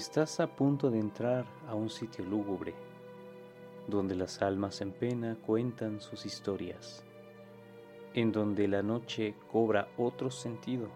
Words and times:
Estás 0.00 0.40
a 0.40 0.46
punto 0.46 0.90
de 0.90 0.98
entrar 0.98 1.44
a 1.68 1.74
un 1.74 1.90
sitio 1.90 2.24
lúgubre, 2.24 2.72
donde 3.86 4.14
las 4.14 4.40
almas 4.40 4.80
en 4.80 4.92
pena 4.92 5.36
cuentan 5.44 6.00
sus 6.00 6.24
historias, 6.24 7.04
en 8.14 8.32
donde 8.32 8.66
la 8.66 8.82
noche 8.82 9.34
cobra 9.52 9.88
otro 9.98 10.30
sentido, 10.30 10.88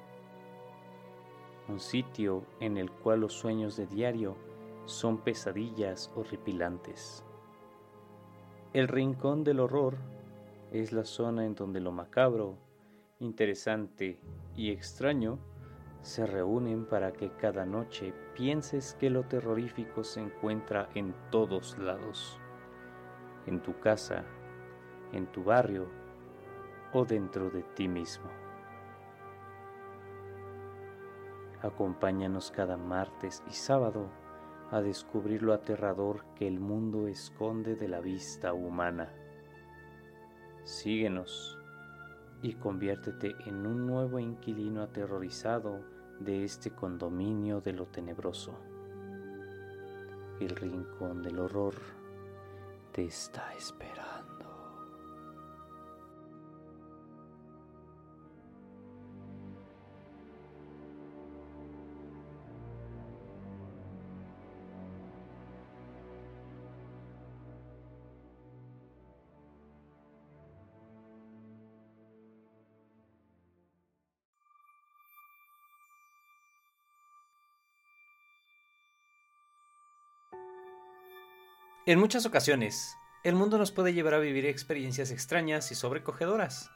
un 1.69 1.81
sitio 1.81 2.47
en 2.61 2.79
el 2.79 2.91
cual 2.91 3.21
los 3.21 3.35
sueños 3.35 3.77
de 3.77 3.87
diario 3.87 4.37
son 4.87 5.19
pesadillas 5.19 6.11
horripilantes. 6.17 7.23
El 8.73 8.89
rincón 8.89 9.45
del 9.45 9.61
horror 9.61 9.99
es 10.73 10.93
la 10.93 11.05
zona 11.05 11.45
en 11.45 11.55
donde 11.55 11.81
lo 11.81 11.93
macabro, 11.93 12.57
interesante 13.21 14.19
y 14.57 14.71
extraño 14.71 15.39
se 16.05 16.27
reúnen 16.27 16.85
para 16.85 17.15
que 17.15 17.31
cada 17.31 17.65
noche 17.65 18.13
pienses 18.35 18.95
que 19.01 19.09
lo 19.09 19.23
terrorífico 19.23 20.05
se 20.05 20.21
encuentra 20.21 20.91
en 20.95 21.15
todos 21.31 21.79
lados, 21.79 22.39
en 23.47 23.63
tu 23.63 23.81
casa, 23.81 24.23
en 25.13 25.27
tu 25.33 25.43
barrio 25.43 25.89
o 26.93 27.07
dentro 27.07 27.49
de 27.49 27.63
ti 27.63 27.89
mismo. 27.89 28.29
Acompáñanos 31.63 32.51
cada 32.51 32.77
martes 32.77 33.43
y 33.49 33.55
sábado 33.55 34.11
a 34.71 34.83
descubrir 34.83 35.43
lo 35.43 35.55
aterrador 35.55 36.27
que 36.35 36.47
el 36.47 36.61
mundo 36.61 37.09
esconde 37.09 37.77
de 37.77 37.89
la 37.89 38.01
vista 38.01 38.53
humana. 38.53 39.11
Síguenos 40.65 41.59
y 42.43 42.53
conviértete 42.57 43.35
en 43.47 43.67
un 43.67 43.87
nuevo 43.87 44.19
inquilino 44.19 44.83
aterrorizado 44.83 45.94
de 46.21 46.45
este 46.45 46.71
condominio 46.71 47.61
de 47.61 47.73
lo 47.73 47.87
tenebroso. 47.87 48.55
El 50.41 50.51
rincón 50.51 51.23
del 51.23 51.39
horror 51.39 51.75
te 52.93 53.05
está 53.05 53.53
esperando. 53.55 54.14
En 81.87 81.99
muchas 81.99 82.25
ocasiones, 82.25 82.97
el 83.25 83.35
mundo 83.35 83.59
nos 83.59 83.71
puede 83.71 83.93
llevar 83.93 84.15
a 84.15 84.19
vivir 84.19 84.47
experiencias 84.47 85.11
extrañas 85.11 85.71
y 85.71 85.75
sobrecogedoras. 85.75 86.71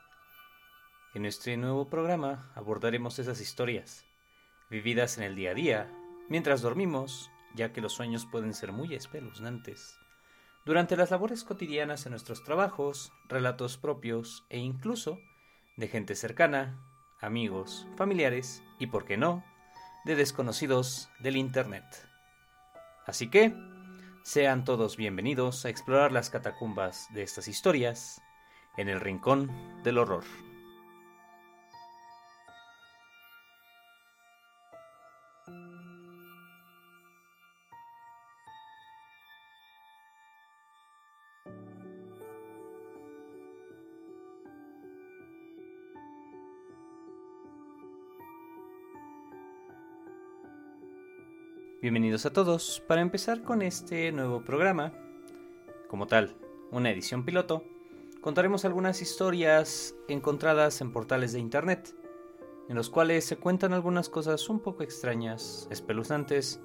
En 1.15 1.25
este 1.25 1.56
nuevo 1.56 1.89
programa 1.89 2.53
abordaremos 2.55 3.19
esas 3.19 3.41
historias, 3.41 4.05
vividas 4.69 5.17
en 5.17 5.25
el 5.25 5.34
día 5.34 5.53
a 5.53 5.55
día, 5.55 5.91
mientras 6.28 6.61
dormimos, 6.61 7.31
ya 7.55 7.73
que 7.73 7.81
los 7.81 7.95
sueños 7.95 8.27
pueden 8.27 8.53
ser 8.53 8.73
muy 8.73 8.95
espeluznantes, 8.95 9.98
durante 10.67 10.95
las 10.95 11.11
labores 11.11 11.43
cotidianas 11.43 12.05
en 12.05 12.11
nuestros 12.11 12.45
trabajos, 12.45 13.11
relatos 13.31 13.78
propios 13.78 14.45
e 14.50 14.59
incluso 14.59 15.19
de 15.78 15.88
gente 15.88 16.16
cercana, 16.16 16.78
amigos, 17.19 17.87
familiares 17.97 18.62
y, 18.78 18.88
por 18.88 19.06
qué 19.06 19.16
no, 19.16 19.43
de 20.05 20.16
desconocidos 20.16 21.09
del 21.19 21.38
Internet. 21.38 22.06
Así 23.06 23.31
que, 23.31 23.55
sean 24.23 24.65
todos 24.65 24.97
bienvenidos 24.97 25.65
a 25.65 25.69
explorar 25.69 26.12
las 26.12 26.31
catacumbas 26.31 27.06
de 27.15 27.23
estas 27.23 27.49
historias 27.49 28.21
en 28.77 28.89
el 28.89 29.01
Rincón 29.01 29.51
del 29.83 29.99
Horror. 29.99 30.25
Bienvenidos 51.81 52.27
a 52.27 52.33
todos. 52.33 52.83
Para 52.89 53.03
empezar 53.03 53.43
con 53.43 53.62
este 53.62 54.11
nuevo 54.11 54.43
programa, 54.43 54.93
como 55.87 56.09
tal, 56.09 56.34
una 56.72 56.91
edición 56.91 57.25
piloto, 57.25 57.62
contaremos 58.21 58.65
algunas 58.65 59.00
historias 59.00 59.94
encontradas 60.09 60.81
en 60.81 60.91
portales 60.91 61.33
de 61.33 61.38
internet, 61.38 61.94
en 62.69 62.75
los 62.75 62.91
cuales 62.91 63.25
se 63.27 63.37
cuentan 63.37 63.75
algunas 63.75 64.09
cosas 64.09 64.49
un 64.49 64.59
poco 64.59 64.83
extrañas, 64.83 65.69
espeluznantes 65.71 66.61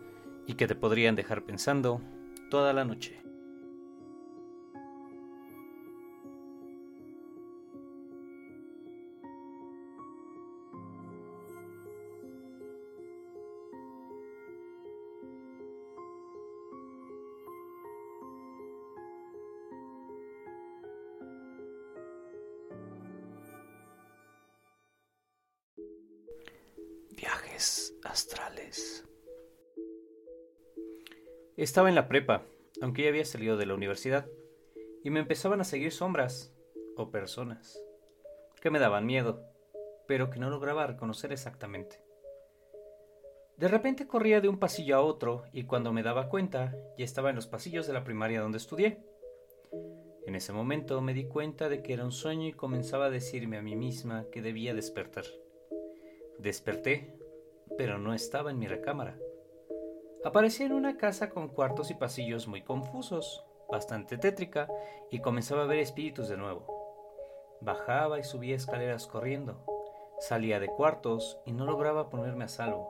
y 0.48 0.56
que 0.56 0.66
te 0.66 0.74
podrían 0.74 1.16
dejar 1.16 1.46
pensando 1.46 2.02
toda 2.50 2.74
la 2.74 2.84
noche. 2.84 3.23
Estaba 31.64 31.88
en 31.88 31.96
la 31.96 32.10
prepa, 32.10 32.44
aunque 32.82 33.04
ya 33.04 33.08
había 33.08 33.24
salido 33.24 33.56
de 33.56 33.66
la 33.66 33.74
universidad, 33.74 34.28
y 35.02 35.10
me 35.12 35.22
empezaban 35.22 35.62
a 35.62 35.64
seguir 35.64 35.94
sombras 35.94 36.54
o 36.98 37.10
personas 37.10 37.82
que 38.60 38.70
me 38.70 38.80
daban 38.80 39.06
miedo, 39.06 39.42
pero 40.06 40.30
que 40.30 40.42
no 40.42 40.50
lograba 40.50 40.86
reconocer 40.88 41.32
exactamente. 41.32 42.02
De 43.56 43.70
repente 43.70 44.08
corría 44.08 44.42
de 44.42 44.50
un 44.50 44.60
pasillo 44.60 44.98
a 44.98 45.02
otro 45.04 45.46
y 45.54 45.64
cuando 45.64 45.94
me 45.94 46.04
daba 46.04 46.28
cuenta 46.28 46.76
ya 46.98 47.06
estaba 47.06 47.30
en 47.30 47.38
los 47.38 47.48
pasillos 47.48 47.88
de 47.88 47.94
la 47.94 48.04
primaria 48.04 48.42
donde 48.42 48.58
estudié. 48.58 49.00
En 50.28 50.36
ese 50.36 50.52
momento 50.52 51.00
me 51.00 51.14
di 51.14 51.30
cuenta 51.30 51.70
de 51.70 51.82
que 51.82 51.94
era 51.94 52.04
un 52.04 52.12
sueño 52.12 52.50
y 52.50 52.52
comenzaba 52.52 53.06
a 53.06 53.10
decirme 53.10 53.56
a 53.56 53.62
mí 53.62 53.78
misma 53.78 54.26
que 54.34 54.42
debía 54.42 54.74
despertar. 54.74 55.24
Desperté 56.40 57.18
pero 57.78 58.00
no 58.00 58.14
estaba 58.14 58.52
en 58.52 58.60
mi 58.60 58.68
recámara. 58.68 59.18
Aparecía 60.26 60.66
en 60.66 60.72
una 60.72 60.98
casa 60.98 61.30
con 61.30 61.50
cuartos 61.50 61.92
y 61.92 61.96
pasillos 61.96 62.48
muy 62.48 62.62
confusos, 62.62 63.44
bastante 63.70 64.18
tétrica, 64.18 64.70
y 65.12 65.20
comenzaba 65.20 65.64
a 65.64 65.68
ver 65.68 65.80
espíritus 65.80 66.30
de 66.30 66.38
nuevo. 66.38 66.66
Bajaba 67.60 68.20
y 68.20 68.24
subía 68.24 68.56
escaleras 68.56 69.06
corriendo. 69.06 69.66
Salía 70.20 70.60
de 70.62 70.68
cuartos 70.68 71.40
y 71.46 71.52
no 71.52 71.66
lograba 71.66 72.10
ponerme 72.10 72.46
a 72.46 72.48
salvo. 72.48 72.90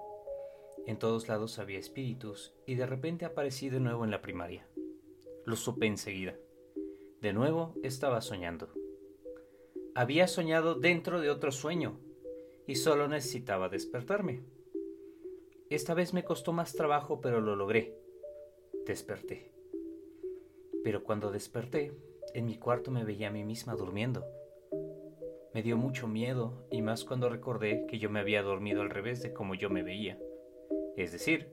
En 0.85 0.99
todos 0.99 1.27
lados 1.27 1.57
había 1.59 1.79
espíritus 1.79 2.53
y 2.67 2.75
de 2.75 2.85
repente 2.85 3.25
aparecí 3.25 3.69
de 3.69 3.80
nuevo 3.80 4.03
en 4.03 4.12
la 4.12 4.21
primaria. 4.21 4.68
Lo 5.45 5.56
supe 5.56 5.88
enseguida. 5.88 6.35
De 7.21 7.33
nuevo 7.33 7.74
estaba 7.83 8.21
soñando. 8.21 8.69
Había 9.95 10.27
soñado 10.27 10.75
dentro 10.75 11.21
de 11.21 11.30
otro 11.30 11.51
sueño 11.51 12.00
y 12.68 12.75
solo 12.75 13.07
necesitaba 13.07 13.69
despertarme. 13.69 14.44
Esta 15.73 15.95
vez 15.95 16.13
me 16.13 16.23
costó 16.23 16.53
más 16.53 16.73
trabajo, 16.73 17.19
pero 17.19 17.41
lo 17.41 17.55
logré. 17.55 17.97
Desperté. 18.85 19.49
Pero 20.83 21.03
cuando 21.03 21.31
desperté, 21.31 21.91
en 22.35 22.45
mi 22.45 22.59
cuarto 22.59 22.91
me 22.91 23.03
veía 23.03 23.29
a 23.29 23.31
mí 23.31 23.43
misma 23.43 23.73
durmiendo. 23.73 24.23
Me 25.51 25.63
dio 25.63 25.75
mucho 25.75 26.07
miedo, 26.07 26.67
y 26.69 26.83
más 26.83 27.03
cuando 27.03 27.27
recordé 27.27 27.87
que 27.87 27.97
yo 27.97 28.11
me 28.11 28.19
había 28.19 28.43
dormido 28.43 28.83
al 28.83 28.91
revés 28.91 29.23
de 29.23 29.33
como 29.33 29.55
yo 29.55 29.71
me 29.71 29.81
veía. 29.81 30.19
Es 30.95 31.11
decir, 31.11 31.49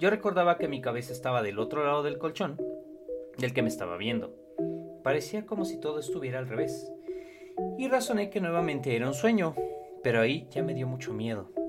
yo 0.00 0.10
recordaba 0.10 0.58
que 0.58 0.66
mi 0.66 0.80
cabeza 0.80 1.12
estaba 1.12 1.40
del 1.40 1.60
otro 1.60 1.86
lado 1.86 2.02
del 2.02 2.18
colchón, 2.18 2.60
del 3.38 3.54
que 3.54 3.62
me 3.62 3.68
estaba 3.68 3.96
viendo. 3.96 4.34
Parecía 5.04 5.46
como 5.46 5.66
si 5.66 5.78
todo 5.78 6.00
estuviera 6.00 6.40
al 6.40 6.48
revés. 6.48 6.92
Y 7.78 7.86
razoné 7.86 8.28
que 8.28 8.40
nuevamente 8.40 8.96
era 8.96 9.06
un 9.06 9.14
sueño, 9.14 9.54
pero 10.02 10.20
ahí 10.20 10.48
ya 10.50 10.64
me 10.64 10.74
dio 10.74 10.88
mucho 10.88 11.14
miedo 11.14 11.61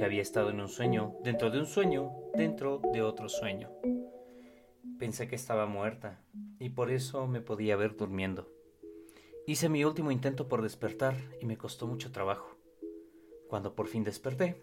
porque 0.00 0.06
había 0.06 0.22
estado 0.22 0.48
en 0.48 0.60
un 0.60 0.68
sueño, 0.70 1.14
dentro 1.22 1.50
de 1.50 1.58
un 1.58 1.66
sueño, 1.66 2.10
dentro 2.34 2.80
de 2.90 3.02
otro 3.02 3.28
sueño. 3.28 3.70
Pensé 4.98 5.28
que 5.28 5.36
estaba 5.36 5.66
muerta 5.66 6.24
y 6.58 6.70
por 6.70 6.90
eso 6.90 7.26
me 7.26 7.42
podía 7.42 7.76
ver 7.76 7.96
durmiendo. 7.98 8.50
Hice 9.46 9.68
mi 9.68 9.84
último 9.84 10.10
intento 10.10 10.48
por 10.48 10.62
despertar 10.62 11.16
y 11.38 11.44
me 11.44 11.58
costó 11.58 11.86
mucho 11.86 12.12
trabajo. 12.12 12.56
Cuando 13.50 13.74
por 13.74 13.88
fin 13.88 14.02
desperté, 14.02 14.56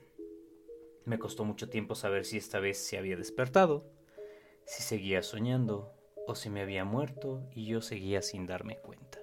Me 1.05 1.19
costó 1.19 1.45
mucho 1.45 1.69
tiempo 1.69 1.93
saber 1.93 2.25
si 2.25 2.37
esta 2.37 2.59
vez 2.59 2.79
se 2.79 2.97
había 2.97 3.15
despertado, 3.15 3.85
si 4.65 4.81
seguía 4.81 5.21
soñando 5.21 5.93
o 6.25 6.33
si 6.33 6.49
me 6.49 6.61
había 6.61 6.83
muerto 6.83 7.47
y 7.53 7.67
yo 7.67 7.83
seguía 7.83 8.23
sin 8.23 8.47
darme 8.47 8.77
cuenta. 8.77 9.16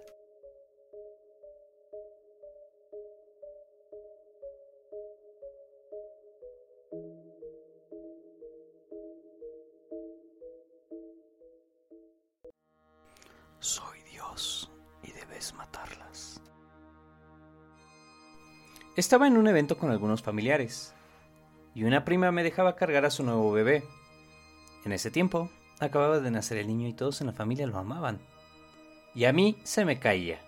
Estaba 18.96 19.26
en 19.26 19.36
un 19.36 19.48
evento 19.48 19.76
con 19.76 19.90
algunos 19.90 20.22
familiares 20.22 20.94
y 21.74 21.82
una 21.82 22.04
prima 22.04 22.30
me 22.30 22.44
dejaba 22.44 22.76
cargar 22.76 23.04
a 23.04 23.10
su 23.10 23.24
nuevo 23.24 23.50
bebé. 23.50 23.82
En 24.84 24.92
ese 24.92 25.10
tiempo 25.10 25.50
acababa 25.80 26.20
de 26.20 26.30
nacer 26.30 26.58
el 26.58 26.68
niño 26.68 26.86
y 26.86 26.92
todos 26.92 27.20
en 27.20 27.26
la 27.26 27.32
familia 27.32 27.66
lo 27.66 27.76
amaban. 27.76 28.20
Y 29.12 29.24
a 29.24 29.32
mí 29.32 29.58
se 29.64 29.84
me 29.84 29.98
caía. 29.98 30.38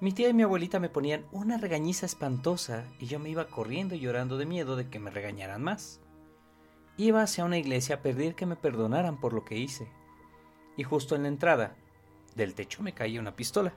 Mi 0.00 0.12
tía 0.12 0.30
y 0.30 0.32
mi 0.32 0.42
abuelita 0.42 0.80
me 0.80 0.88
ponían 0.88 1.26
una 1.30 1.58
regañiza 1.58 2.06
espantosa 2.06 2.86
y 2.98 3.08
yo 3.08 3.18
me 3.18 3.28
iba 3.28 3.48
corriendo 3.48 3.94
y 3.94 4.00
llorando 4.00 4.38
de 4.38 4.46
miedo 4.46 4.74
de 4.74 4.88
que 4.88 4.98
me 4.98 5.10
regañaran 5.10 5.62
más. 5.62 6.00
Iba 6.96 7.20
hacia 7.20 7.44
una 7.44 7.58
iglesia 7.58 7.96
a 7.96 8.00
pedir 8.00 8.36
que 8.36 8.46
me 8.46 8.56
perdonaran 8.56 9.20
por 9.20 9.34
lo 9.34 9.44
que 9.44 9.58
hice. 9.58 9.86
Y 10.78 10.82
justo 10.82 11.14
en 11.14 11.24
la 11.24 11.28
entrada 11.28 11.76
del 12.36 12.54
techo 12.54 12.82
me 12.82 12.94
caía 12.94 13.20
una 13.20 13.36
pistola. 13.36 13.74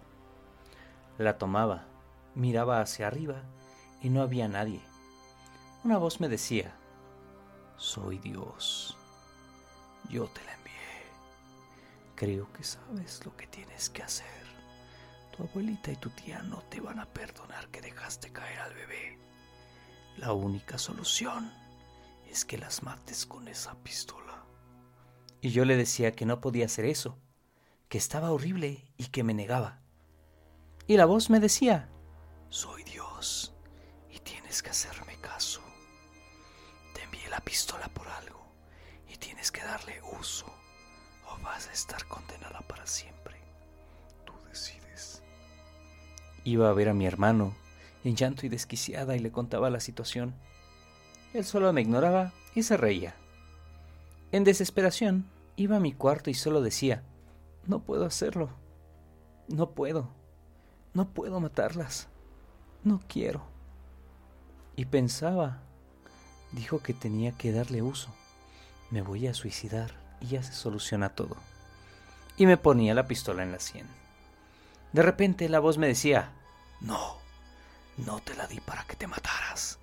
La 1.18 1.38
tomaba, 1.38 1.91
miraba 2.36 2.82
hacia 2.82 3.08
arriba 3.08 3.44
y 4.02 4.10
no 4.10 4.22
había 4.22 4.48
nadie. 4.48 4.82
Una 5.84 5.98
voz 5.98 6.20
me 6.20 6.30
decía, 6.30 6.76
soy 7.78 8.20
Dios. 8.20 8.98
Yo 10.10 10.28
te 10.28 10.44
la 10.44 10.54
envié. 10.54 10.72
Creo 12.16 12.52
que 12.54 12.64
sabes 12.64 13.26
lo 13.26 13.36
que 13.36 13.48
tienes 13.48 13.90
que 13.90 14.04
hacer. 14.04 14.28
Tu 15.36 15.44
abuelita 15.44 15.92
y 15.92 15.96
tu 15.96 16.10
tía 16.10 16.44
no 16.44 16.62
te 16.64 16.82
van 16.82 17.00
a 17.00 17.06
perdonar 17.06 17.70
que 17.70 17.82
dejaste 17.82 18.32
caer 18.32 18.60
al 18.60 18.74
bebé. 18.74 19.18
La 20.18 20.34
única 20.34 20.78
solución 20.78 21.52
es 22.30 22.46
que 22.46 22.58
las 22.58 22.84
mates 22.84 23.26
con 23.26 23.48
esa 23.48 23.76
pistola. 23.76 24.46
Y 25.42 25.50
yo 25.50 25.66
le 25.66 25.76
decía 25.76 26.12
que 26.12 26.26
no 26.26 26.42
podía 26.42 26.66
hacer 26.66 26.86
eso, 26.86 27.18
que 27.90 27.98
estaba 27.98 28.32
horrible 28.32 28.86
y 28.98 29.08
que 29.08 29.24
me 29.24 29.34
negaba. 29.34 29.82
Y 30.86 30.98
la 30.98 31.06
voz 31.06 31.30
me 31.30 31.40
decía, 31.40 31.90
soy 32.52 32.84
Dios 32.84 33.54
y 34.14 34.20
tienes 34.20 34.62
que 34.62 34.70
hacerme 34.70 35.16
caso. 35.22 35.62
Te 36.94 37.02
envié 37.02 37.28
la 37.30 37.40
pistola 37.40 37.88
por 37.88 38.08
algo 38.10 38.46
y 39.12 39.16
tienes 39.16 39.52
que 39.52 39.64
darle 39.64 40.02
uso 40.20 40.46
o 41.28 41.42
vas 41.42 41.70
a 41.70 41.72
estar 41.72 42.06
condenada 42.08 42.60
para 42.68 42.86
siempre. 42.86 43.38
Tú 44.26 44.34
decides. 44.50 45.24
Iba 46.44 46.70
a 46.70 46.74
ver 46.74 46.90
a 46.90 46.94
mi 46.94 47.06
hermano 47.06 47.56
en 48.04 48.18
llanto 48.18 48.46
y 48.46 48.50
desquiciada 48.50 49.16
y 49.16 49.20
le 49.20 49.32
contaba 49.32 49.70
la 49.70 49.80
situación. 49.80 50.36
Él 51.34 51.46
solo 51.46 51.72
me 51.72 51.82
ignoraba 51.82 52.34
y 52.54 52.64
se 52.64 52.76
reía. 52.76 53.16
En 54.34 54.44
desesperación, 54.44 55.26
iba 55.56 55.78
a 55.78 55.82
mi 55.82 55.94
cuarto 55.94 56.30
y 56.30 56.34
solo 56.34 56.62
decía, 56.62 57.02
no 57.66 57.80
puedo 57.80 58.06
hacerlo. 58.06 58.50
No 59.48 59.72
puedo. 59.72 60.10
No 60.94 61.14
puedo 61.14 61.40
matarlas. 61.40 62.11
No 62.84 63.00
quiero. 63.08 63.44
Y 64.76 64.86
pensaba, 64.86 65.62
dijo 66.52 66.82
que 66.82 66.94
tenía 66.94 67.32
que 67.32 67.52
darle 67.52 67.84
uso. 67.84 68.10
Me 68.90 69.02
voy 69.02 69.28
a 69.28 69.36
suicidar 69.36 69.92
y 70.20 70.28
ya 70.28 70.44
se 70.44 70.54
soluciona 70.54 71.10
todo. 71.10 71.38
Y 72.38 72.48
me 72.48 72.58
ponía 72.58 72.96
la 72.96 73.08
pistola 73.08 73.44
en 73.44 73.52
la 73.52 73.60
sien. 73.60 73.86
De 74.94 75.04
repente 75.04 75.48
la 75.48 75.60
voz 75.60 75.78
me 75.78 75.88
decía, 75.88 76.32
no, 76.80 77.18
no 77.98 78.20
te 78.20 78.34
la 78.36 78.48
di 78.48 78.60
para 78.60 78.84
que 78.86 78.96
te 78.96 79.06
mataras. 79.06 79.78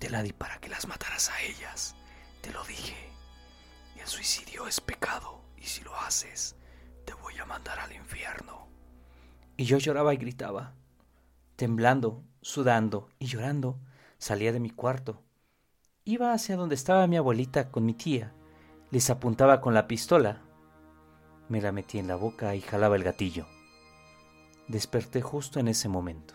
Te 0.00 0.10
la 0.10 0.22
di 0.22 0.32
para 0.32 0.58
que 0.58 0.68
las 0.68 0.88
mataras 0.88 1.30
a 1.30 1.40
ellas. 1.42 1.94
Te 2.40 2.50
lo 2.50 2.64
dije. 2.64 2.96
El 3.96 4.06
suicidio 4.06 4.66
es 4.66 4.80
pecado 4.80 5.42
y 5.56 5.64
si 5.64 5.84
lo 5.84 5.94
haces, 6.00 6.56
te 7.04 7.14
voy 7.14 7.38
a 7.38 7.44
mandar 7.44 7.78
al 7.78 7.92
infierno. 7.92 8.66
Y 9.56 9.64
yo 9.64 9.78
lloraba 9.78 10.12
y 10.14 10.16
gritaba. 10.16 10.74
Temblando, 11.60 12.24
sudando 12.40 13.10
y 13.18 13.26
llorando, 13.26 13.78
salía 14.16 14.50
de 14.50 14.60
mi 14.60 14.70
cuarto. 14.70 15.22
Iba 16.06 16.32
hacia 16.32 16.56
donde 16.56 16.74
estaba 16.74 17.06
mi 17.06 17.18
abuelita 17.18 17.70
con 17.70 17.84
mi 17.84 17.92
tía. 17.92 18.32
Les 18.90 19.10
apuntaba 19.10 19.60
con 19.60 19.74
la 19.74 19.86
pistola. 19.86 20.40
Me 21.50 21.60
la 21.60 21.70
metí 21.70 21.98
en 21.98 22.08
la 22.08 22.16
boca 22.16 22.54
y 22.54 22.62
jalaba 22.62 22.96
el 22.96 23.04
gatillo. 23.04 23.46
Desperté 24.68 25.20
justo 25.20 25.60
en 25.60 25.68
ese 25.68 25.90
momento. 25.90 26.32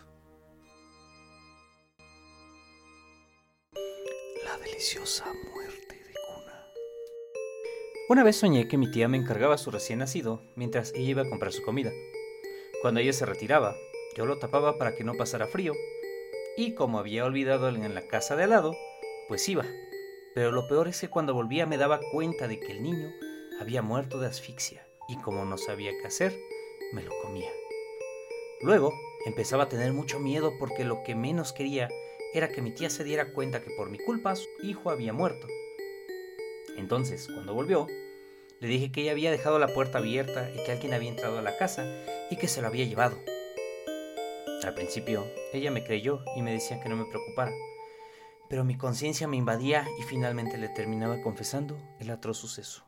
La 4.44 4.56
deliciosa 4.58 5.24
muerte 5.52 5.96
de 5.96 6.14
cuna. 6.24 6.62
Una 8.10 8.22
vez 8.22 8.36
soñé 8.36 8.68
que 8.68 8.78
mi 8.78 8.92
tía 8.92 9.08
me 9.08 9.16
encargaba 9.16 9.56
a 9.56 9.58
su 9.58 9.72
recién 9.72 9.98
nacido 9.98 10.40
mientras 10.54 10.92
ella 10.94 11.10
iba 11.10 11.22
a 11.22 11.28
comprar 11.28 11.52
su 11.52 11.64
comida. 11.64 11.90
Cuando 12.80 13.00
ella 13.00 13.12
se 13.12 13.26
retiraba, 13.26 13.74
yo 14.16 14.24
lo 14.24 14.38
tapaba 14.38 14.78
para 14.78 14.94
que 14.94 15.04
no 15.04 15.14
pasara 15.14 15.46
frío. 15.46 15.74
Y 16.56 16.74
como 16.74 16.98
había 16.98 17.24
olvidado 17.26 17.68
en 17.68 17.94
la 17.94 18.08
casa 18.08 18.34
de 18.34 18.44
al 18.44 18.50
lado, 18.50 18.74
pues 19.28 19.46
iba. 19.48 19.66
Pero 20.34 20.52
lo 20.52 20.66
peor 20.68 20.88
es 20.88 21.00
que 21.00 21.08
cuando 21.08 21.34
volvía 21.34 21.66
me 21.66 21.76
daba 21.76 22.00
cuenta 22.12 22.48
de 22.48 22.58
que 22.58 22.72
el 22.72 22.82
niño 22.82 23.12
había 23.60 23.82
muerto 23.82 24.18
de 24.18 24.26
asfixia 24.26 24.86
y 25.08 25.16
como 25.18 25.44
no 25.44 25.58
sabía 25.58 25.92
qué 26.00 26.06
hacer, 26.06 26.38
me 26.92 27.02
lo 27.02 27.12
comía. 27.22 27.50
Luego 28.62 28.92
empezaba 29.26 29.64
a 29.64 29.68
tener 29.68 29.92
mucho 29.92 30.18
miedo 30.18 30.54
porque 30.58 30.84
lo 30.84 31.02
que 31.04 31.14
menos 31.14 31.52
quería 31.52 31.88
era 32.32 32.48
que 32.48 32.62
mi 32.62 32.70
tía 32.70 32.90
se 32.90 33.04
diera 33.04 33.32
cuenta 33.32 33.62
que 33.62 33.70
por 33.70 33.90
mi 33.90 33.98
culpa 33.98 34.34
su 34.34 34.48
hijo 34.62 34.90
había 34.90 35.12
muerto. 35.12 35.46
Entonces, 36.76 37.28
cuando 37.32 37.54
volvió, 37.54 37.86
le 38.60 38.68
dije 38.68 38.90
que 38.92 39.02
ella 39.02 39.12
había 39.12 39.30
dejado 39.30 39.58
la 39.58 39.68
puerta 39.68 39.98
abierta 39.98 40.50
y 40.50 40.64
que 40.64 40.72
alguien 40.72 40.94
había 40.94 41.10
entrado 41.10 41.38
a 41.38 41.42
la 41.42 41.56
casa 41.56 41.86
y 42.30 42.36
que 42.36 42.48
se 42.48 42.60
lo 42.60 42.68
había 42.68 42.84
llevado. 42.84 43.18
Al 44.66 44.74
principio, 44.74 45.24
ella 45.52 45.70
me 45.70 45.84
creyó 45.84 46.24
y 46.34 46.42
me 46.42 46.50
decía 46.50 46.80
que 46.80 46.88
no 46.88 46.96
me 46.96 47.04
preocupara, 47.04 47.52
pero 48.48 48.64
mi 48.64 48.76
conciencia 48.76 49.28
me 49.28 49.36
invadía 49.36 49.86
y 49.96 50.02
finalmente 50.02 50.58
le 50.58 50.68
terminaba 50.68 51.22
confesando 51.22 51.78
el 52.00 52.10
atroz 52.10 52.38
suceso. 52.38 52.84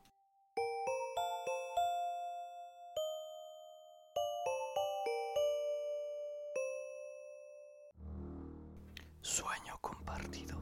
Sueño 9.20 9.78
compartido. 9.80 10.58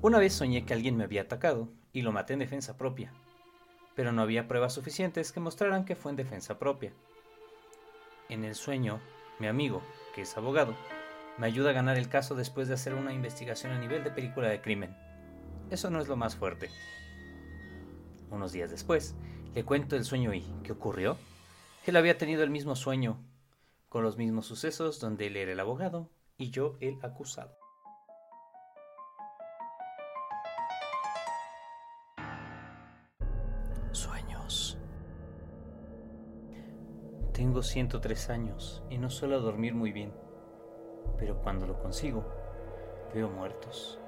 Una 0.00 0.18
vez 0.18 0.32
soñé 0.32 0.64
que 0.64 0.72
alguien 0.72 0.96
me 0.96 1.04
había 1.04 1.20
atacado 1.20 1.68
y 1.92 2.00
lo 2.00 2.12
maté 2.12 2.32
en 2.32 2.38
defensa 2.38 2.78
propia, 2.78 3.12
pero 3.94 4.10
no 4.10 4.22
había 4.22 4.48
pruebas 4.48 4.72
suficientes 4.72 5.32
que 5.32 5.40
mostraran 5.40 5.84
que 5.84 5.96
fue 5.96 6.12
en 6.12 6.16
defensa 6.16 6.58
propia. 6.58 6.94
En 8.30 8.44
el 8.44 8.54
sueño, 8.54 9.00
mi 9.40 9.48
amigo, 9.48 9.82
que 10.14 10.22
es 10.22 10.36
abogado, 10.36 10.76
me 11.36 11.48
ayuda 11.48 11.70
a 11.70 11.72
ganar 11.72 11.98
el 11.98 12.08
caso 12.08 12.36
después 12.36 12.68
de 12.68 12.74
hacer 12.74 12.94
una 12.94 13.12
investigación 13.12 13.72
a 13.72 13.78
nivel 13.80 14.04
de 14.04 14.12
película 14.12 14.48
de 14.48 14.60
crimen. 14.60 14.96
Eso 15.68 15.90
no 15.90 16.00
es 16.00 16.06
lo 16.06 16.14
más 16.14 16.36
fuerte. 16.36 16.70
Unos 18.30 18.52
días 18.52 18.70
después, 18.70 19.16
le 19.52 19.64
cuento 19.64 19.96
el 19.96 20.04
sueño 20.04 20.32
y 20.32 20.42
¿qué 20.62 20.70
ocurrió? 20.70 21.18
Él 21.86 21.96
había 21.96 22.18
tenido 22.18 22.44
el 22.44 22.50
mismo 22.50 22.76
sueño, 22.76 23.20
con 23.88 24.04
los 24.04 24.16
mismos 24.16 24.46
sucesos 24.46 25.00
donde 25.00 25.26
él 25.26 25.36
era 25.36 25.50
el 25.50 25.58
abogado 25.58 26.08
y 26.38 26.50
yo 26.50 26.76
el 26.80 26.98
acusado. 27.02 27.59
Tengo 37.40 37.62
103 37.62 38.28
años 38.28 38.82
y 38.90 38.98
no 38.98 39.08
suelo 39.08 39.40
dormir 39.40 39.74
muy 39.74 39.92
bien, 39.92 40.12
pero 41.16 41.40
cuando 41.40 41.66
lo 41.66 41.80
consigo, 41.80 42.22
veo 43.14 43.30
muertos, 43.30 43.98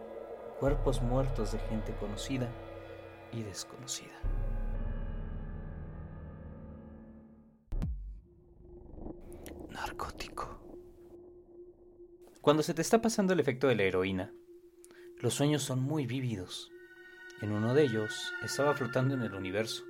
cuerpos 0.60 1.00
muertos 1.00 1.50
de 1.50 1.58
gente 1.60 1.94
conocida 1.98 2.50
y 3.32 3.42
desconocida. 3.42 4.12
Narcótico. 9.70 10.60
Cuando 12.42 12.62
se 12.62 12.74
te 12.74 12.82
está 12.82 13.00
pasando 13.00 13.32
el 13.32 13.40
efecto 13.40 13.66
de 13.66 13.76
la 13.76 13.84
heroína, 13.84 14.30
los 15.16 15.32
sueños 15.32 15.62
son 15.62 15.80
muy 15.80 16.06
vívidos. 16.06 16.70
En 17.40 17.52
uno 17.52 17.72
de 17.72 17.84
ellos 17.84 18.34
estaba 18.42 18.74
flotando 18.74 19.14
en 19.14 19.22
el 19.22 19.32
universo, 19.32 19.84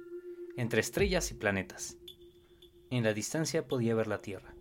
entre 0.57 0.81
estrellas 0.81 1.33
y 1.33 1.35
planetas. 1.35 1.99
En 2.93 3.05
la 3.05 3.15
distancia 3.15 3.67
podía 3.67 3.95
ver 3.95 4.07
la 4.07 4.21
Tierra. 4.21 4.53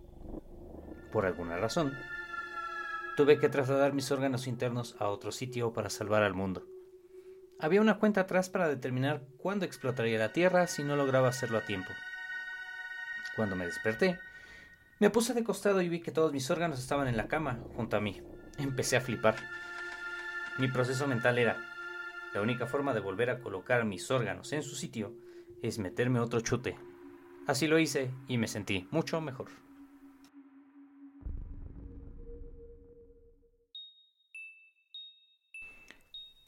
Por 1.11 1.25
alguna 1.25 1.57
razón, 1.57 1.97
tuve 3.17 3.37
que 3.37 3.49
trasladar 3.49 3.91
mis 3.91 4.09
órganos 4.09 4.47
internos 4.47 4.95
a 4.99 5.09
otro 5.09 5.33
sitio 5.33 5.73
para 5.73 5.89
salvar 5.89 6.23
al 6.23 6.33
mundo. 6.33 6.65
Había 7.59 7.81
una 7.81 7.99
cuenta 7.99 8.21
atrás 8.21 8.49
para 8.49 8.69
determinar 8.69 9.21
cuándo 9.37 9.65
explotaría 9.65 10.17
la 10.17 10.31
Tierra 10.31 10.67
si 10.67 10.85
no 10.85 10.95
lograba 10.95 11.27
hacerlo 11.27 11.57
a 11.57 11.65
tiempo. 11.65 11.89
Cuando 13.35 13.57
me 13.57 13.65
desperté, 13.65 14.17
me 14.99 15.09
puse 15.09 15.33
de 15.33 15.43
costado 15.43 15.81
y 15.81 15.89
vi 15.89 15.99
que 15.99 16.13
todos 16.13 16.31
mis 16.31 16.49
órganos 16.49 16.79
estaban 16.79 17.09
en 17.09 17.17
la 17.17 17.27
cama, 17.27 17.59
junto 17.75 17.97
a 17.97 17.99
mí. 17.99 18.21
Empecé 18.57 18.95
a 18.95 19.01
flipar. 19.01 19.35
Mi 20.57 20.69
proceso 20.69 21.05
mental 21.05 21.37
era, 21.37 21.57
la 22.33 22.41
única 22.41 22.65
forma 22.65 22.93
de 22.93 23.01
volver 23.01 23.29
a 23.29 23.41
colocar 23.41 23.83
mis 23.83 24.09
órganos 24.09 24.53
en 24.53 24.63
su 24.63 24.77
sitio 24.77 25.13
es 25.61 25.79
meterme 25.79 26.21
otro 26.21 26.39
chute. 26.39 26.77
Así 27.47 27.67
lo 27.67 27.79
hice 27.79 28.11
y 28.27 28.37
me 28.37 28.47
sentí 28.47 28.87
mucho 28.91 29.19
mejor. 29.19 29.49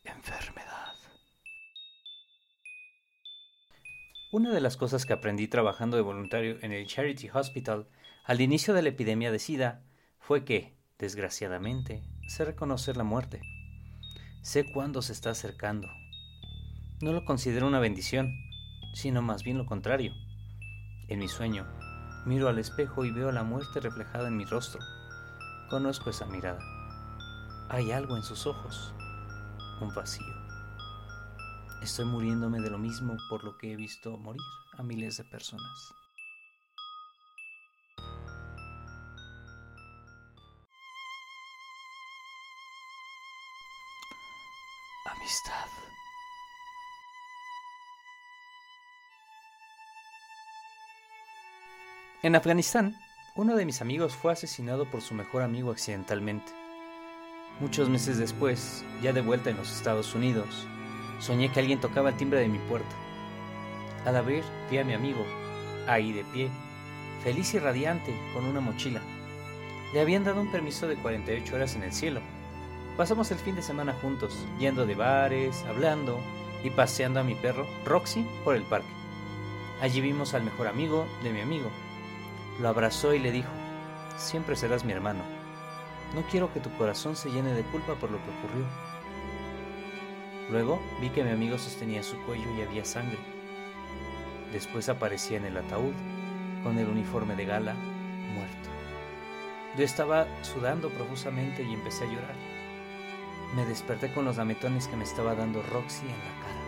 Enfermedad. 0.03 0.93
Una 4.31 4.51
de 4.51 4.61
las 4.61 4.77
cosas 4.77 5.05
que 5.05 5.13
aprendí 5.13 5.47
trabajando 5.47 5.97
de 5.97 6.03
voluntario 6.03 6.57
en 6.61 6.71
el 6.71 6.87
Charity 6.87 7.29
Hospital 7.33 7.87
al 8.23 8.39
inicio 8.39 8.73
de 8.73 8.83
la 8.83 8.89
epidemia 8.89 9.31
de 9.31 9.39
SIDA 9.39 9.83
fue 10.19 10.45
que, 10.45 10.77
desgraciadamente, 10.97 12.03
sé 12.27 12.45
reconocer 12.45 12.97
la 12.97 13.03
muerte. 13.03 13.41
Sé 14.41 14.71
cuándo 14.71 15.01
se 15.01 15.11
está 15.13 15.31
acercando. 15.31 15.89
No 17.01 17.11
lo 17.11 17.25
considero 17.25 17.67
una 17.67 17.79
bendición, 17.79 18.31
sino 18.93 19.21
más 19.21 19.43
bien 19.43 19.57
lo 19.57 19.65
contrario. 19.65 20.13
En 21.13 21.19
mi 21.19 21.27
sueño, 21.27 21.63
miro 22.25 22.49
al 22.49 22.57
espejo 22.57 23.05
y 23.05 23.11
veo 23.11 23.31
la 23.31 23.43
muerte 23.43 23.79
reflejada 23.79 24.29
en 24.29 24.35
mi 24.35 24.45
rostro. 24.45 24.81
Conozco 25.69 26.09
esa 26.09 26.25
mirada. 26.25 26.57
Hay 27.69 27.91
algo 27.91 28.17
en 28.17 28.23
sus 28.23 28.47
ojos, 28.47 28.95
un 29.79 29.93
vacío. 29.93 30.33
Estoy 31.83 32.05
muriéndome 32.05 32.61
de 32.61 32.71
lo 32.71 32.79
mismo 32.79 33.15
por 33.29 33.43
lo 33.43 33.59
que 33.59 33.73
he 33.73 33.75
visto 33.75 34.17
morir 34.17 34.41
a 34.75 34.81
miles 34.81 35.17
de 35.17 35.23
personas. 35.25 35.93
Amistad. 45.05 45.92
En 52.23 52.37
Afganistán, 52.37 52.95
uno 53.35 53.57
de 53.57 53.65
mis 53.65 53.81
amigos 53.81 54.15
fue 54.15 54.31
asesinado 54.31 54.85
por 54.85 55.01
su 55.01 55.13
mejor 55.13 55.41
amigo 55.41 55.71
accidentalmente. 55.71 56.53
Muchos 57.59 57.89
meses 57.89 58.17
después, 58.17 58.85
ya 59.01 59.11
de 59.11 59.19
vuelta 59.19 59.49
en 59.49 59.57
los 59.57 59.69
Estados 59.69 60.15
Unidos, 60.15 60.65
soñé 61.19 61.51
que 61.51 61.59
alguien 61.59 61.81
tocaba 61.81 62.07
el 62.07 62.15
timbre 62.15 62.39
de 62.39 62.47
mi 62.47 62.59
puerta. 62.59 62.95
Al 64.05 64.15
abrir, 64.15 64.41
vi 64.71 64.77
a 64.77 64.85
mi 64.85 64.93
amigo, 64.93 65.25
ahí 65.85 66.13
de 66.13 66.23
pie, 66.23 66.49
feliz 67.25 67.53
y 67.55 67.59
radiante, 67.59 68.15
con 68.33 68.45
una 68.45 68.61
mochila. 68.61 69.01
Le 69.93 69.99
habían 69.99 70.23
dado 70.23 70.39
un 70.39 70.49
permiso 70.49 70.87
de 70.87 70.95
48 70.95 71.53
horas 71.53 71.75
en 71.75 71.83
el 71.83 71.91
cielo. 71.91 72.21
Pasamos 72.95 73.31
el 73.31 73.37
fin 73.37 73.55
de 73.55 73.61
semana 73.61 73.97
juntos, 74.01 74.47
yendo 74.59 74.85
de 74.85 74.95
bares, 74.95 75.61
hablando 75.67 76.21
y 76.63 76.69
paseando 76.69 77.19
a 77.19 77.25
mi 77.25 77.35
perro, 77.35 77.67
Roxy, 77.83 78.25
por 78.45 78.55
el 78.55 78.63
parque. 78.63 78.87
Allí 79.81 79.99
vimos 79.99 80.33
al 80.33 80.45
mejor 80.45 80.67
amigo 80.67 81.05
de 81.21 81.33
mi 81.33 81.41
amigo, 81.41 81.69
lo 82.59 82.69
abrazó 82.69 83.13
y 83.13 83.19
le 83.19 83.31
dijo, 83.31 83.51
siempre 84.17 84.55
serás 84.55 84.83
mi 84.85 84.93
hermano. 84.93 85.23
No 86.13 86.21
quiero 86.29 86.53
que 86.53 86.59
tu 86.59 86.71
corazón 86.77 87.15
se 87.15 87.31
llene 87.31 87.53
de 87.53 87.63
culpa 87.63 87.95
por 87.95 88.11
lo 88.11 88.17
que 88.17 88.29
ocurrió. 88.29 88.65
Luego 90.51 90.79
vi 91.01 91.09
que 91.09 91.23
mi 91.23 91.31
amigo 91.31 91.57
sostenía 91.57 92.03
su 92.03 92.17
cuello 92.25 92.45
y 92.55 92.61
había 92.61 92.85
sangre. 92.85 93.17
Después 94.51 94.87
aparecía 94.89 95.37
en 95.37 95.45
el 95.45 95.57
ataúd, 95.57 95.93
con 96.63 96.77
el 96.77 96.87
uniforme 96.87 97.35
de 97.35 97.45
gala, 97.45 97.73
muerto. 97.73 98.69
Yo 99.75 99.83
estaba 99.83 100.27
sudando 100.43 100.89
profusamente 100.89 101.63
y 101.63 101.73
empecé 101.73 102.03
a 102.03 102.07
llorar. 102.07 102.35
Me 103.55 103.65
desperté 103.65 104.13
con 104.13 104.25
los 104.25 104.37
lametones 104.37 104.87
que 104.87 104.95
me 104.95 105.03
estaba 105.03 105.33
dando 105.33 105.63
Roxy 105.63 106.05
en 106.05 106.19
la 106.19 106.45
cara. 106.45 106.62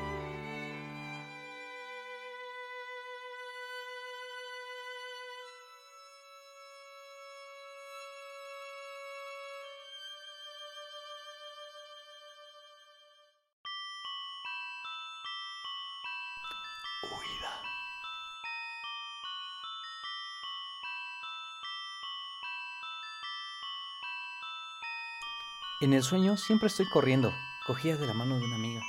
En 25.82 25.92
el 25.92 26.04
sueño 26.04 26.38
siempre 26.38 26.68
estoy 26.68 26.86
corriendo, 26.86 27.34
cogida 27.68 27.98
de 27.98 28.08
la 28.08 28.14
mano 28.14 28.38
de 28.38 28.46
una 28.46 28.56
amiga. 28.56 28.82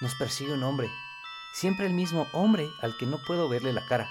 Nos 0.00 0.16
persigue 0.16 0.52
un 0.52 0.64
hombre, 0.64 0.90
siempre 1.52 1.86
el 1.86 1.94
mismo 1.94 2.26
hombre 2.32 2.68
al 2.82 2.96
que 2.96 3.06
no 3.06 3.18
puedo 3.24 3.48
verle 3.48 3.72
la 3.72 3.86
cara. 3.86 4.10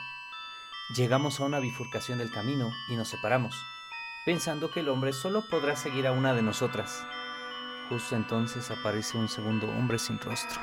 Llegamos 0.95 1.39
a 1.39 1.43
una 1.43 1.59
bifurcación 1.59 2.19
del 2.19 2.31
camino 2.31 2.71
y 2.87 2.95
nos 2.95 3.09
separamos, 3.09 3.61
pensando 4.25 4.71
que 4.71 4.79
el 4.79 4.87
hombre 4.87 5.11
solo 5.11 5.43
podrá 5.49 5.75
seguir 5.75 6.07
a 6.07 6.13
una 6.13 6.33
de 6.33 6.41
nosotras. 6.41 7.05
Justo 7.89 8.15
entonces 8.15 8.71
aparece 8.71 9.17
un 9.17 9.27
segundo 9.27 9.67
hombre 9.67 9.99
sin 9.99 10.17
rostro. 10.17 10.61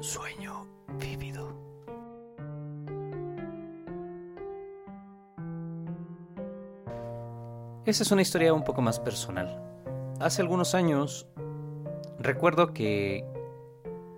Sueño 0.00 0.51
Esa 7.92 8.04
es 8.04 8.10
una 8.10 8.22
historia 8.22 8.54
un 8.54 8.64
poco 8.64 8.80
más 8.80 8.98
personal. 8.98 9.62
Hace 10.18 10.40
algunos 10.40 10.74
años 10.74 11.26
recuerdo 12.18 12.72
que 12.72 13.22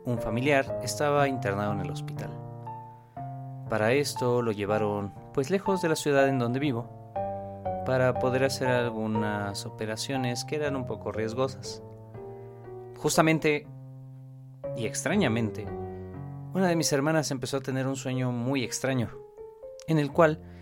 un 0.05 0.21
familiar 0.21 0.79
estaba 0.85 1.27
internado 1.27 1.73
en 1.73 1.81
el 1.81 1.91
hospital. 1.91 2.31
Para 3.69 3.93
esto 3.93 4.43
lo 4.43 4.53
llevaron 4.53 5.13
pues 5.33 5.51
lejos 5.51 5.83
de 5.83 5.89
la 5.89 5.97
ciudad 5.97 6.29
en 6.29 6.39
donde 6.39 6.61
vivo 6.61 6.89
para 7.85 8.15
poder 8.15 8.45
hacer 8.45 8.69
algunas 8.69 9.67
operaciones 9.67 10.45
que 10.45 10.55
eran 10.55 10.77
un 10.77 10.87
poco 10.87 11.11
riesgosas. 11.11 11.83
Justamente 12.99 13.67
y 14.77 14.87
extrañamente, 14.87 15.67
una 16.55 16.69
de 16.69 16.77
mis 16.77 16.93
hermanas 16.93 17.33
empezó 17.33 17.57
a 17.57 17.63
tener 17.63 17.89
un 17.89 17.97
sueño 17.97 18.31
muy 18.31 18.63
extraño, 18.63 19.11
en 19.89 19.99
el 19.99 20.13
cual 20.13 20.54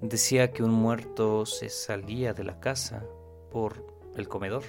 decía 0.00 0.52
que 0.52 0.62
un 0.62 0.72
muerto 0.72 1.46
se 1.46 1.68
salía 1.68 2.34
de 2.34 2.44
la 2.44 2.60
casa 2.60 3.04
por 3.50 3.86
el 4.16 4.28
comedor 4.28 4.64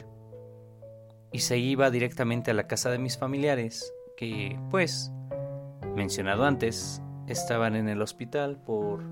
y 1.32 1.39
se 1.39 1.58
iba 1.58 1.89
directamente 1.91 2.51
a 2.51 2.53
la 2.53 2.67
casa 2.67 2.89
de 2.89 2.98
mis 2.98 3.17
familiares, 3.17 3.94
que, 4.15 4.58
pues, 4.72 5.12
mencionado 5.96 6.46
antes, 6.46 7.01
estaban 7.27 7.75
en 7.75 7.89
el 7.89 8.01
hospital 8.01 8.58
por 8.58 9.03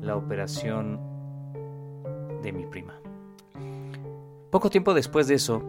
la 0.00 0.16
operación 0.16 0.98
de 2.42 2.52
mi 2.52 2.64
prima. 2.66 2.94
Poco 4.50 4.70
tiempo 4.70 4.94
después 4.94 5.28
de 5.28 5.34
eso, 5.34 5.60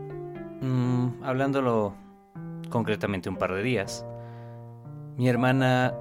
mmm, 0.61 1.23
hablándolo 1.23 1.93
concretamente 2.69 3.29
un 3.29 3.37
par 3.37 3.53
de 3.53 3.61
días, 3.61 4.05
mi 5.17 5.27
hermana 5.27 5.93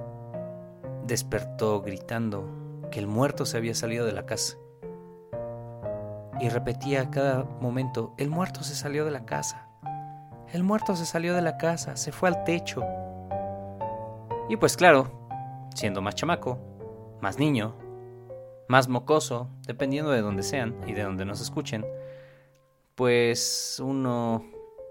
despertó 1.05 1.81
gritando 1.81 2.60
que 2.91 2.99
el 2.99 3.07
muerto 3.07 3.45
se 3.45 3.57
había 3.57 3.73
salido 3.73 4.05
de 4.05 4.11
la 4.11 4.25
casa. 4.25 4.57
Y 6.39 6.49
repetía 6.49 7.01
a 7.01 7.11
cada 7.11 7.43
momento, 7.43 8.13
el 8.17 8.29
muerto 8.29 8.63
se 8.63 8.75
salió 8.75 9.05
de 9.05 9.11
la 9.11 9.25
casa. 9.25 9.67
El 10.53 10.63
muerto 10.63 10.95
se 10.95 11.05
salió 11.05 11.33
de 11.33 11.41
la 11.41 11.57
casa, 11.57 11.95
se 11.95 12.11
fue 12.11 12.29
al 12.29 12.43
techo. 12.43 12.83
Y 14.49 14.57
pues 14.57 14.75
claro, 14.75 15.29
siendo 15.73 16.01
más 16.01 16.15
chamaco, 16.15 16.59
más 17.21 17.39
niño, 17.39 17.75
más 18.67 18.87
mocoso, 18.87 19.49
dependiendo 19.65 20.11
de 20.11 20.21
donde 20.21 20.43
sean 20.43 20.75
y 20.87 20.93
de 20.93 21.03
donde 21.03 21.25
nos 21.25 21.41
escuchen, 21.41 21.85
pues 22.95 23.81
uno 23.83 24.43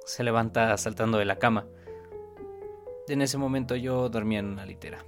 se 0.07 0.25
levanta 0.25 0.77
saltando 0.77 1.19
de 1.19 1.25
la 1.25 1.39
cama. 1.39 1.67
En 3.09 3.23
ese 3.23 3.39
momento 3.39 3.77
yo 3.77 4.09
dormía 4.09 4.39
en 4.39 4.47
una 4.47 4.65
litera. 4.65 5.05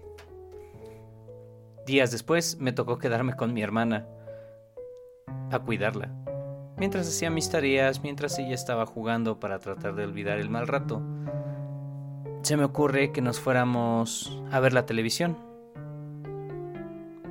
Días 1.87 2.13
después 2.13 2.59
me 2.61 2.73
tocó 2.73 2.99
quedarme 2.99 3.35
con 3.35 3.53
mi 3.53 3.63
hermana 3.63 4.07
a 5.51 5.59
cuidarla. 5.59 6.11
Mientras 6.77 7.09
hacía 7.09 7.31
mis 7.31 7.51
tareas, 7.51 8.03
mientras 8.03 8.39
ella 8.39 8.55
estaba 8.55 8.87
jugando 8.87 9.41
para 9.41 9.59
tratar 9.59 9.95
de 9.95 10.05
olvidar 10.05 10.39
el 10.39 10.49
mal 10.49 10.69
rato, 10.69 11.03
se 12.43 12.57
me 12.57 12.65
ocurre 12.65 13.13
que 13.13 13.21
nos 13.21 13.41
fuéramos 13.41 14.41
a 14.51 14.61
ver 14.61 14.73
la 14.73 14.87
televisión. 14.87 15.37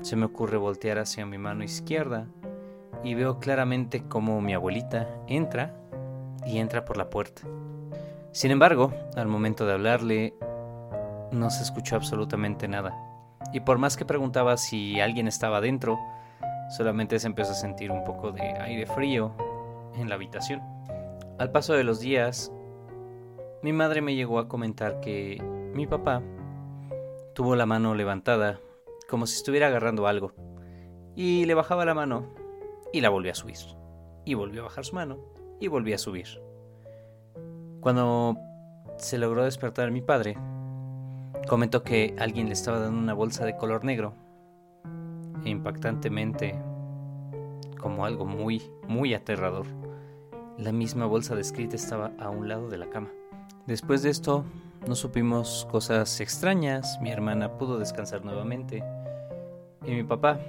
Se 0.01 0.15
me 0.15 0.25
ocurre 0.25 0.57
voltear 0.57 0.99
hacia 0.99 1.25
mi 1.25 1.37
mano 1.37 1.63
izquierda 1.63 2.27
y 3.03 3.13
veo 3.15 3.39
claramente 3.39 4.03
como 4.03 4.41
mi 4.41 4.53
abuelita 4.53 5.07
entra 5.27 5.75
y 6.45 6.57
entra 6.57 6.85
por 6.85 6.97
la 6.97 7.09
puerta. 7.09 7.43
Sin 8.31 8.51
embargo, 8.51 8.93
al 9.15 9.27
momento 9.27 9.65
de 9.65 9.73
hablarle, 9.73 10.33
no 11.31 11.49
se 11.49 11.63
escuchó 11.63 11.95
absolutamente 11.95 12.67
nada. 12.67 13.10
Y 13.53 13.61
por 13.61 13.77
más 13.77 13.97
que 13.97 14.05
preguntaba 14.05 14.57
si 14.57 14.99
alguien 14.99 15.27
estaba 15.27 15.61
dentro, 15.61 15.99
solamente 16.69 17.19
se 17.19 17.27
empezó 17.27 17.51
a 17.51 17.55
sentir 17.55 17.91
un 17.91 18.03
poco 18.03 18.31
de 18.31 18.41
aire 18.41 18.85
frío 18.85 19.33
en 19.95 20.09
la 20.09 20.15
habitación. 20.15 20.61
Al 21.37 21.51
paso 21.51 21.73
de 21.73 21.83
los 21.83 21.99
días, 21.99 22.51
mi 23.61 23.73
madre 23.73 24.01
me 24.01 24.15
llegó 24.15 24.39
a 24.39 24.47
comentar 24.47 24.99
que 25.01 25.41
mi 25.73 25.87
papá 25.87 26.21
tuvo 27.33 27.55
la 27.55 27.65
mano 27.65 27.95
levantada 27.95 28.59
como 29.09 29.27
si 29.27 29.35
estuviera 29.35 29.67
agarrando 29.67 30.07
algo 30.07 30.33
y 31.15 31.45
le 31.45 31.53
bajaba 31.53 31.85
la 31.85 31.93
mano 31.93 32.33
y 32.93 33.01
la 33.01 33.09
volvió 33.09 33.31
a 33.31 33.35
subir 33.35 33.57
y 34.25 34.33
volvió 34.33 34.61
a 34.61 34.65
bajar 34.65 34.85
su 34.85 34.95
mano 34.95 35.19
y 35.59 35.67
volvió 35.67 35.95
a 35.95 35.97
subir. 35.97 36.27
Cuando 37.81 38.37
se 38.97 39.17
logró 39.17 39.43
despertar 39.43 39.91
mi 39.91 40.01
padre, 40.01 40.37
comentó 41.47 41.83
que 41.83 42.15
alguien 42.19 42.47
le 42.47 42.53
estaba 42.53 42.79
dando 42.79 42.99
una 42.99 43.13
bolsa 43.13 43.45
de 43.45 43.57
color 43.57 43.83
negro 43.83 44.13
e 45.43 45.49
impactantemente 45.49 46.59
como 47.79 48.05
algo 48.05 48.25
muy, 48.25 48.61
muy 48.87 49.13
aterrador. 49.13 49.65
La 50.57 50.71
misma 50.71 51.05
bolsa 51.05 51.35
descrita 51.35 51.75
estaba 51.75 52.11
a 52.19 52.29
un 52.29 52.47
lado 52.47 52.69
de 52.69 52.77
la 52.77 52.89
cama. 52.89 53.09
Después 53.65 54.03
de 54.03 54.09
esto, 54.09 54.45
no 54.87 54.95
supimos 54.95 55.67
cosas 55.71 56.19
extrañas, 56.19 56.99
mi 57.01 57.11
hermana 57.11 57.57
pudo 57.57 57.79
descansar 57.79 58.23
nuevamente 58.23 58.83
y 59.85 59.91
mi 59.91 60.03
papá 60.03 60.39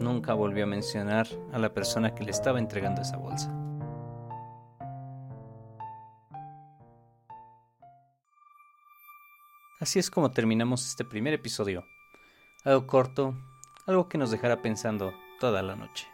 nunca 0.00 0.34
volvió 0.34 0.64
a 0.64 0.68
mencionar 0.68 1.26
a 1.52 1.58
la 1.58 1.72
persona 1.72 2.14
que 2.14 2.24
le 2.24 2.30
estaba 2.30 2.58
entregando 2.58 3.02
esa 3.02 3.16
bolsa. 3.16 3.61
Así 9.82 9.98
es 9.98 10.12
como 10.12 10.30
terminamos 10.30 10.86
este 10.86 11.04
primer 11.04 11.34
episodio. 11.34 11.84
Algo 12.62 12.86
corto, 12.86 13.34
algo 13.84 14.08
que 14.08 14.16
nos 14.16 14.30
dejará 14.30 14.62
pensando 14.62 15.12
toda 15.40 15.60
la 15.60 15.74
noche. 15.74 16.06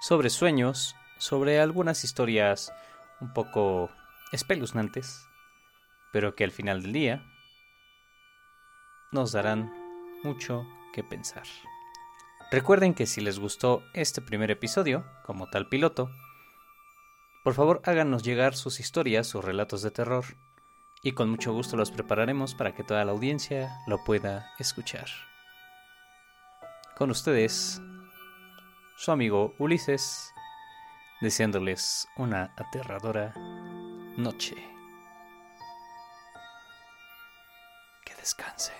Sobre 0.00 0.30
sueños, 0.30 0.94
sobre 1.18 1.58
algunas 1.58 2.04
historias 2.04 2.72
un 3.20 3.32
poco 3.32 3.90
espeluznantes, 4.30 5.26
pero 6.12 6.36
que 6.36 6.44
al 6.44 6.52
final 6.52 6.80
del 6.82 6.92
día 6.92 7.26
nos 9.10 9.32
darán 9.32 9.72
mucho 10.22 10.64
que 10.92 11.02
pensar. 11.02 11.42
Recuerden 12.52 12.94
que 12.94 13.06
si 13.06 13.20
les 13.20 13.40
gustó 13.40 13.82
este 13.94 14.22
primer 14.22 14.52
episodio, 14.52 15.04
como 15.24 15.50
tal 15.50 15.68
piloto, 15.68 16.08
por 17.42 17.54
favor 17.54 17.82
háganos 17.84 18.22
llegar 18.22 18.54
sus 18.54 18.78
historias 18.78 19.34
o 19.34 19.42
relatos 19.42 19.82
de 19.82 19.90
terror 19.90 20.24
y 21.02 21.12
con 21.12 21.30
mucho 21.30 21.52
gusto 21.52 21.76
los 21.76 21.90
prepararemos 21.90 22.54
para 22.54 22.74
que 22.74 22.84
toda 22.84 23.04
la 23.04 23.12
audiencia 23.12 23.80
lo 23.86 24.02
pueda 24.04 24.50
escuchar. 24.58 25.06
Con 26.96 27.10
ustedes, 27.10 27.80
su 28.96 29.10
amigo 29.10 29.54
Ulises, 29.58 30.32
deseándoles 31.20 32.06
una 32.16 32.54
aterradora 32.56 33.34
noche. 34.16 34.54
Que 38.04 38.14
descansen. 38.14 38.76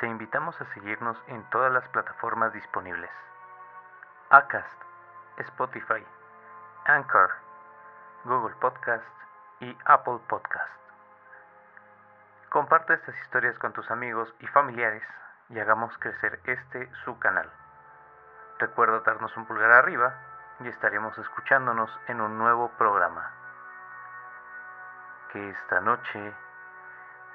Te 0.00 0.06
invitamos 0.06 0.58
a 0.58 0.64
seguirnos 0.72 1.22
en 1.26 1.44
todas 1.50 1.70
las 1.70 1.86
plataformas 1.88 2.54
disponibles. 2.54 3.10
Acast, 4.30 4.82
Spotify, 5.36 6.02
Anchor, 6.86 7.30
Google 8.24 8.54
Podcast 8.56 9.04
y 9.60 9.76
Apple 9.84 10.20
Podcast. 10.26 10.72
Comparte 12.48 12.94
estas 12.94 13.14
historias 13.20 13.58
con 13.58 13.74
tus 13.74 13.90
amigos 13.90 14.34
y 14.40 14.46
familiares 14.46 15.04
y 15.50 15.60
hagamos 15.60 15.96
crecer 15.98 16.40
este 16.44 16.90
su 17.04 17.18
canal. 17.18 17.50
Recuerda 18.58 19.00
darnos 19.00 19.36
un 19.36 19.44
pulgar 19.44 19.70
arriba 19.70 20.14
y 20.60 20.68
estaremos 20.68 21.16
escuchándonos 21.18 21.90
en 22.08 22.22
un 22.22 22.38
nuevo 22.38 22.70
programa. 22.78 23.30
Que 25.30 25.50
esta 25.50 25.82
noche 25.82 26.34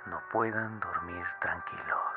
no 0.07 0.19
puedan 0.31 0.79
dormir 0.79 1.27
tranquilos. 1.41 2.14